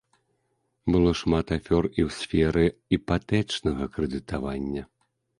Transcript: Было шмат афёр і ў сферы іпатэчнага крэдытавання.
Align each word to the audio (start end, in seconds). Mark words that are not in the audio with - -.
Было 0.93 1.09
шмат 1.19 1.47
афёр 1.57 1.83
і 1.89 2.01
ў 2.07 2.15
сферы 2.19 2.63
іпатэчнага 2.97 3.85
крэдытавання. 3.99 4.83